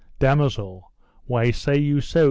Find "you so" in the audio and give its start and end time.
1.77-2.19